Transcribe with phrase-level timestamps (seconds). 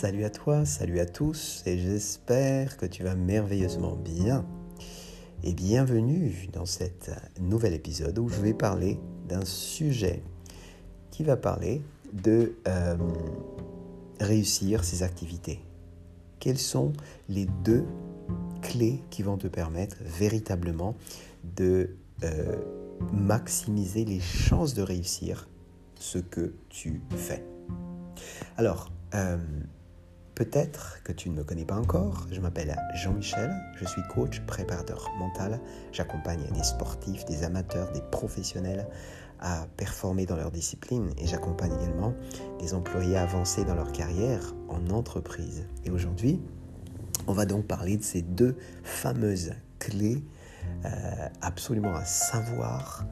[0.00, 4.46] Salut à toi, salut à tous, et j'espère que tu vas merveilleusement bien.
[5.42, 7.10] Et bienvenue dans cet
[7.40, 10.22] nouvel épisode où je vais parler d'un sujet
[11.10, 11.82] qui va parler
[12.12, 12.96] de euh,
[14.20, 15.58] réussir ses activités.
[16.38, 16.92] Quelles sont
[17.28, 17.84] les deux
[18.62, 20.94] clés qui vont te permettre véritablement
[21.56, 22.54] de euh,
[23.12, 25.48] maximiser les chances de réussir
[25.96, 27.44] ce que tu fais?
[28.56, 29.38] Alors, euh,
[30.38, 35.10] peut-être que tu ne me connais pas encore, je m'appelle Jean-Michel, je suis coach, préparateur
[35.18, 35.58] mental,
[35.90, 38.86] j'accompagne des sportifs, des amateurs, des professionnels
[39.40, 42.14] à performer dans leur discipline et j'accompagne également
[42.60, 45.66] des employés à avancer dans leur carrière en entreprise.
[45.84, 46.40] Et aujourd'hui,
[47.26, 50.22] on va donc parler de ces deux fameuses clés
[50.84, 53.04] euh, absolument à savoir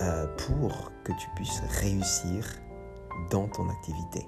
[0.00, 2.46] euh, pour que tu puisses réussir
[3.30, 4.24] dans ton activité.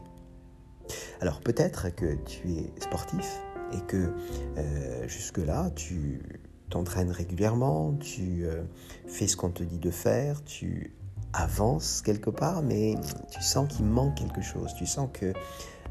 [1.20, 3.40] Alors peut-être que tu es sportif
[3.72, 4.12] et que
[4.56, 6.22] euh, jusque-là, tu
[6.70, 8.62] t'entraînes régulièrement, tu euh,
[9.06, 10.94] fais ce qu'on te dit de faire, tu
[11.32, 12.94] avances quelque part, mais
[13.30, 14.72] tu sens qu'il manque quelque chose.
[14.76, 15.32] Tu sens que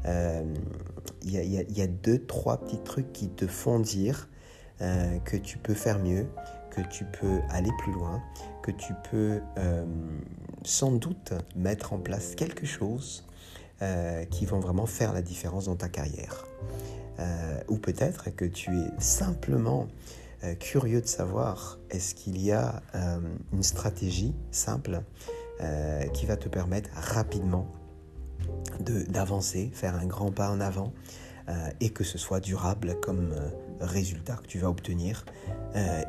[0.06, 0.54] euh,
[1.22, 4.28] il y, a deux, trois petits trucs qui te font dire
[4.78, 6.28] que tu peux faire mieux,
[6.70, 8.22] que tu peux aller plus loin,
[8.62, 9.40] que tu peux
[10.64, 13.24] sans doute mettre en place quelque chose
[13.80, 16.46] euh, qui vont vraiment faire la différence dans ta carrière.
[17.20, 19.86] Euh, ou peut-être que tu es simplement
[20.42, 22.82] euh, curieux de savoir est-ce qu'il y a
[23.52, 25.02] une stratégie simple
[26.12, 27.66] qui va te permettre rapidement
[29.08, 30.92] d'avancer, faire un grand pas en avant
[31.80, 33.34] et que ce soit durable comme
[33.80, 35.24] résultat que tu vas obtenir.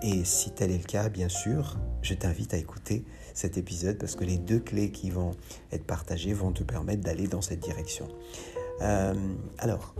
[0.01, 4.15] et si tel est le cas, bien sûr, je t'invite à écouter cet épisode parce
[4.15, 5.31] que les deux clés qui vont
[5.71, 8.07] être partagées vont te permettre d'aller dans cette direction.
[8.81, 9.13] Euh,
[9.57, 9.95] alors,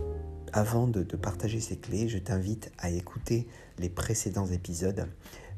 [0.52, 3.46] avant de partager ces clés, je t'invite à écouter
[3.78, 5.06] les précédents épisodes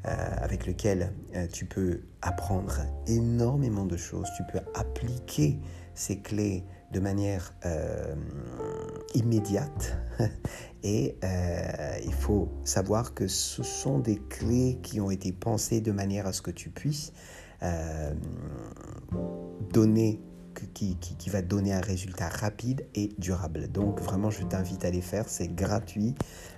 [0.05, 5.59] euh, avec lesquels euh, tu peux apprendre énormément de choses, tu peux appliquer
[5.95, 7.53] ces clés de manière
[9.15, 9.97] immédiate
[10.83, 11.15] et
[12.03, 16.33] il faut savoir que ce sont des clés qui ont été pensées de manière à
[16.33, 17.13] ce que tu puisses
[17.63, 18.13] euh,
[19.71, 20.19] donner
[20.73, 23.71] qui, qui, va donner un résultat rapide et durable.
[23.71, 25.27] Donc vraiment, je t'invite à les faire.
[25.27, 26.13] C'est gratuit,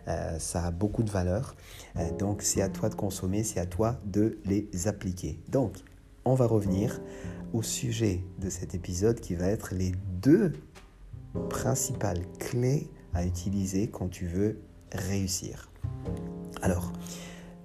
[0.07, 1.55] euh, ça a beaucoup de valeur.
[1.95, 5.39] Euh, donc c'est à toi de consommer, c'est à toi de les appliquer.
[5.49, 5.77] Donc,
[6.25, 6.99] on va revenir
[7.53, 10.53] au sujet de cet épisode qui va être les deux
[11.49, 14.59] principales clés à utiliser quand tu veux
[14.91, 15.71] réussir.
[16.61, 16.91] Alors,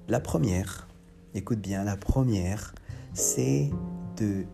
[0.08, 0.88] la première,
[1.34, 2.74] écoute bien, la première,
[3.12, 3.70] c'est
[4.16, 4.44] de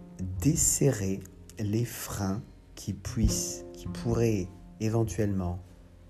[0.40, 1.20] desserrer
[1.58, 2.42] les freins
[2.74, 4.48] qui puissent, qui pourraient
[4.80, 5.58] éventuellement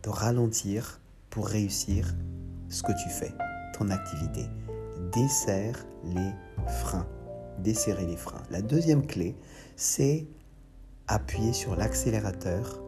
[0.03, 1.01] te ralentir
[1.31, 2.15] pour réussir
[2.69, 3.33] ce que tu fais,
[3.79, 4.47] ton activité.
[5.13, 6.33] Desserre les
[6.67, 7.07] freins.
[7.59, 8.43] Desserrer les freins.
[8.51, 9.37] La deuxième clé,
[9.77, 10.27] c'est
[11.09, 12.83] appuyer sur l'accélérateur,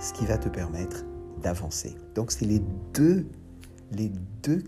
[0.00, 1.04] ce qui va te permettre
[1.42, 1.96] d'avancer.
[2.14, 2.60] Donc c'est les
[2.94, 3.26] deux,
[3.92, 4.12] les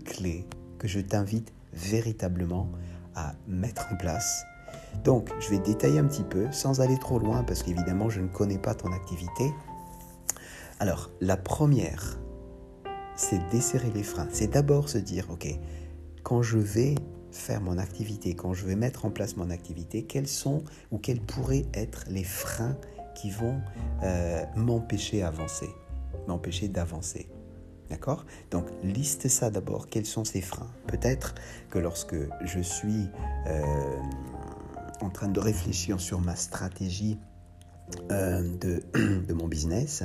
[0.05, 0.45] clés
[0.79, 2.69] que je t'invite véritablement
[3.15, 4.45] à mettre en place.
[5.03, 8.27] Donc, je vais détailler un petit peu sans aller trop loin parce qu'évidemment, je ne
[8.27, 9.51] connais pas ton activité.
[10.79, 12.19] Alors, la première,
[13.15, 14.27] c'est desserrer les freins.
[14.31, 15.47] C'est d'abord se dire, OK,
[16.23, 16.95] quand je vais
[17.31, 21.21] faire mon activité, quand je vais mettre en place mon activité, quels sont ou quels
[21.21, 22.77] pourraient être les freins
[23.15, 23.61] qui vont
[24.03, 25.69] euh, m'empêcher d'avancer,
[26.27, 27.29] m'empêcher d'avancer.
[27.89, 28.25] D'accord?
[28.49, 29.89] Donc, liste ça d'abord.
[29.89, 30.71] Quels sont ces freins?
[30.87, 31.35] Peut-être
[31.69, 33.07] que lorsque je suis
[33.47, 33.61] euh,
[35.01, 37.19] en train de réfléchir sur ma stratégie
[38.09, 38.81] euh, de,
[39.33, 40.03] mon business,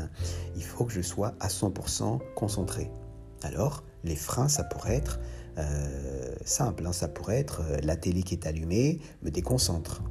[0.57, 2.91] il faut que je sois à 100% concentré.
[3.43, 5.21] Alors, les freins, ça pourrait être
[6.45, 6.87] simple.
[6.87, 6.93] Hein.
[6.93, 10.03] ça pourrait être la télé qui est allumée me déconcentre.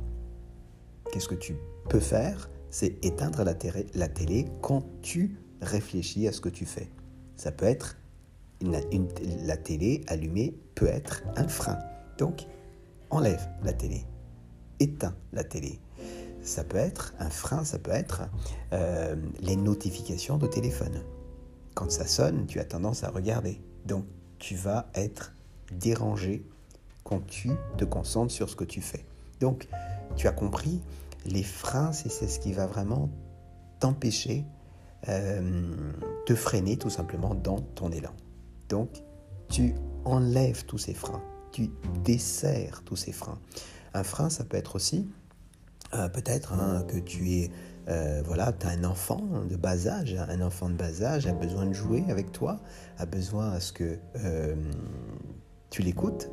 [1.12, 1.56] Qu'est-ce que tu
[1.88, 6.90] peux faire C'est éteindre la télé quand tu réfléchis à ce que tu fais.
[7.36, 7.98] Ça peut être
[8.62, 11.78] la télé allumée peut être un frein.
[12.18, 12.46] Donc,
[13.10, 14.06] enlève la télé,
[14.80, 15.80] éteins la télé.
[16.42, 18.24] Ça peut être un frein, ça peut être
[18.74, 21.04] euh, les notifications de téléphone.
[21.75, 23.62] Quand ça sonne, tu as tendance à regarder.
[23.86, 24.06] Donc,
[24.40, 25.34] tu vas être
[25.72, 26.46] dérangé
[27.04, 29.06] quand tu te concentres sur ce que tu fais.
[29.40, 29.68] Donc,
[30.16, 30.81] tu as compris,
[31.27, 33.09] les freins, c'est ce qui va vraiment
[33.79, 34.45] t'empêcher
[35.07, 35.91] euh,
[36.25, 38.13] te freiner tout simplement dans ton élan.
[38.69, 39.03] Donc,
[39.50, 39.75] tu
[40.06, 41.21] enlèves tous ces freins,
[41.51, 41.69] tu
[42.03, 43.39] desserres tous ces freins.
[43.94, 45.07] Un frein, ça peut être aussi
[45.91, 47.51] peut-être hein, que tu es
[48.25, 51.65] voilà, tu as un enfant de bas âge, un enfant de bas âge a besoin
[51.65, 52.59] de jouer avec toi,
[52.97, 53.97] a besoin à ce que
[55.69, 56.29] tu l'écoutes,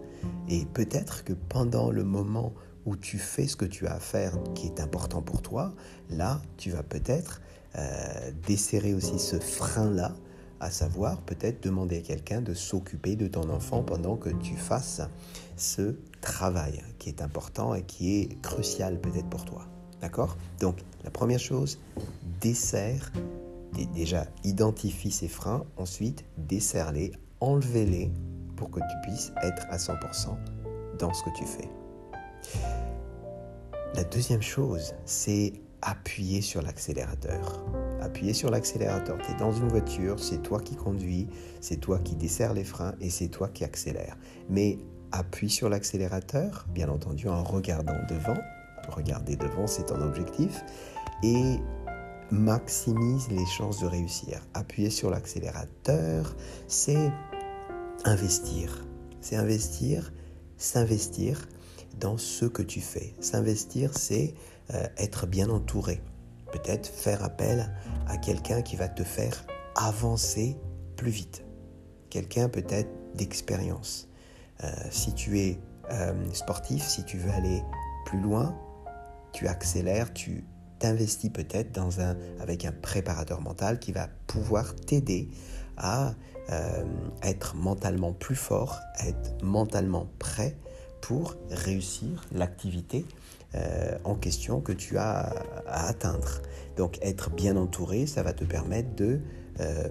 [0.48, 2.52] et peut-être que pendant le moment
[2.86, 5.72] où tu fais ce que tu as à faire qui est important pour toi,
[6.10, 7.40] là, tu vas peut-être
[7.76, 10.14] euh, desserrer aussi ce frein-là,
[10.60, 15.02] à savoir peut-être demander à quelqu'un de s'occuper de ton enfant pendant que tu fasses
[15.56, 19.66] ce travail qui est important et qui est crucial peut-être pour toi.
[20.00, 20.36] D'accord?
[20.60, 21.78] Donc, la première chose,
[22.40, 23.12] desserre,
[23.94, 28.10] déjà identifie ces freins, ensuite desserre-les, enlevez-les
[28.56, 30.36] pour que tu puisses être à 100%
[30.98, 31.68] dans ce que tu fais.
[33.94, 37.64] La deuxième chose, c'est appuyer sur l'accélérateur.
[38.00, 39.18] Appuyer sur l'accélérateur.
[39.18, 41.28] Tu es dans une voiture, c'est toi qui conduis,
[41.60, 44.16] c'est toi qui desserres les freins et c'est toi qui accélères.
[44.48, 44.78] Mais
[45.12, 48.36] appuie sur l'accélérateur, bien entendu en regardant devant.
[48.88, 50.64] Regarder devant, c'est ton objectif.
[51.22, 51.60] Et
[52.32, 54.40] maximise les chances de réussir.
[54.54, 56.34] Appuyer sur l'accélérateur,
[56.66, 57.12] c'est
[58.04, 58.84] investir.
[59.20, 60.12] C'est investir,
[60.56, 61.46] s'investir
[62.00, 63.14] dans ce que tu fais.
[63.20, 64.34] S'investir, c'est
[64.72, 66.00] euh, être bien entouré.
[66.52, 67.72] Peut-être faire appel
[68.06, 69.44] à quelqu'un qui va te faire
[69.76, 70.56] avancer
[70.96, 71.44] plus vite.
[72.10, 74.08] Quelqu'un peut-être d'expérience.
[74.62, 75.58] Euh, si tu es
[75.90, 77.62] euh, sportif, si tu veux aller
[78.06, 78.56] plus loin,
[79.32, 80.44] tu accélères, tu
[80.78, 85.28] t'investis peut-être dans un, avec un préparateur mental qui va pouvoir t'aider
[85.76, 86.14] à
[87.22, 90.58] être mentalement plus fort, à être mentalement prêt
[91.04, 93.04] pour réussir l'activité
[93.54, 95.34] euh, en question que tu as
[95.66, 96.40] à, atteindre.
[96.78, 99.20] Donc être bien entouré, ça va te permettre de
[99.60, 99.86] euh,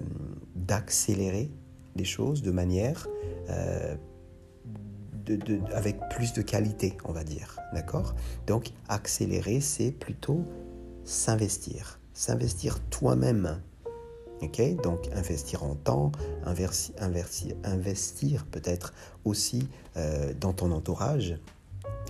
[0.56, 1.52] d'accélérer
[1.94, 3.06] les choses de manière
[3.48, 3.94] euh,
[5.24, 7.60] de, avec plus de qualité, on va dire.
[7.72, 8.16] D'accord?
[8.48, 10.44] Donc accélérer, c'est plutôt
[11.04, 12.00] s'investir.
[12.12, 13.62] S'investir toi-même.
[14.82, 16.12] Donc investir en temps,
[16.44, 18.92] investir, peut-être
[19.24, 19.68] aussi
[20.40, 21.36] dans ton entourage,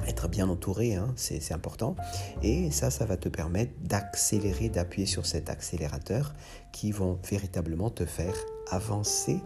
[0.06, 1.96] être bien entouré, hein, c'est important.
[2.42, 6.34] Et ça, ça va te permettre d'accélérer, d'appuyer sur cet accélérateur
[6.72, 8.34] qui vont véritablement te faire
[8.70, 9.40] avancer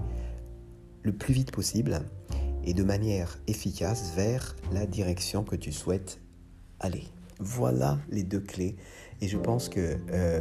[1.02, 2.00] le plus vite possible
[2.64, 6.20] et de manière efficace vers la direction que tu souhaites
[6.80, 7.04] aller.
[7.38, 8.76] Voilà les deux clés.
[9.20, 10.40] Et je pense que euh,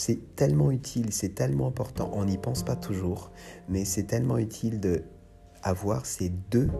[0.00, 2.10] c'est tellement utile, c'est tellement important.
[2.14, 3.30] On n'y pense pas toujours,
[3.68, 5.02] mais c'est tellement utile de
[5.62, 6.70] avoir ces deux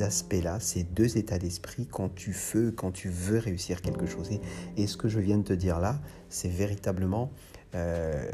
[0.00, 4.30] aspects-là, ces deux états d'esprit quand tu veux, quand tu veux réussir quelque chose.
[4.76, 7.32] Et, ce que je viens de te dire là, c'est véritablement
[7.74, 8.30] euh,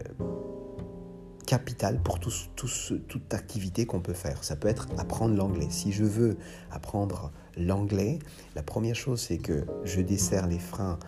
[1.46, 4.44] capital pour toute activité qu'on peut faire.
[4.44, 5.68] Ça peut être apprendre l'anglais.
[5.70, 6.36] Si je veux
[6.70, 8.18] apprendre l'anglais,
[8.56, 10.98] la première chose, c'est que je desserre les freins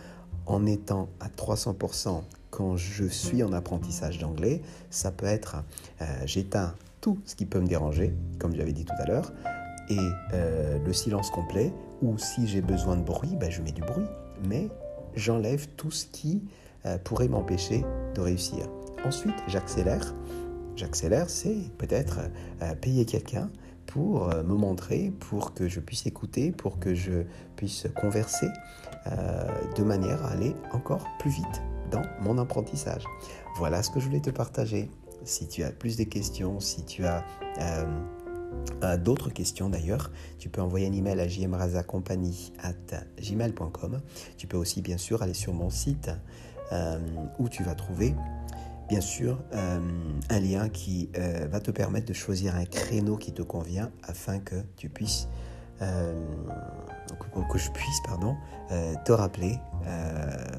[0.47, 2.23] en étant à 300%
[2.55, 4.63] quand je suis en apprentissage d'anglais.
[4.91, 5.57] Ça peut être,
[6.01, 9.33] euh, j'éteins tout ce qui peut me déranger, comme j'avais dit tout à l'heure
[9.91, 9.99] et
[10.33, 11.71] euh, le silence complet,
[12.01, 14.07] ou si j'ai besoin de bruit, ben, je mets du bruit,
[14.49, 14.69] mais
[15.15, 16.43] j'enlève tout ce qui
[16.87, 17.85] euh, pourrait m'empêcher
[18.15, 18.67] de réussir.
[19.05, 20.15] Ensuite, j'accélère.
[20.77, 22.19] J'accélère, c'est peut-être
[22.81, 23.49] payer quelqu'un
[23.87, 27.23] pour me montrer, pour que je puisse écouter, pour que je
[27.55, 28.49] puisse converser,
[29.07, 33.05] de manière à aller encore plus vite dans mon apprentissage.
[33.57, 34.91] Voilà ce que je voulais te partager.
[35.25, 37.25] Si tu as plus de questions, si tu as
[38.99, 41.27] d'autres questions d'ailleurs, tu peux envoyer un email à
[43.21, 44.01] gmail.com.
[44.37, 46.11] Tu peux aussi bien sûr aller sur mon site
[46.73, 46.99] euh,
[47.39, 48.15] où tu vas trouver
[48.89, 49.79] bien sûr euh,
[50.31, 54.39] un lien qui euh, va te permettre de choisir un créneau qui te convient afin
[54.39, 55.29] que tu puisses
[55.81, 58.37] que je puisse pardon
[59.05, 59.59] te rappeler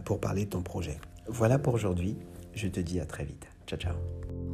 [0.03, 0.99] pour parler de ton projet.
[1.27, 2.17] Voilà pour aujourd'hui.
[2.53, 3.47] Je te dis à très vite.
[3.67, 4.44] Ciao ciao.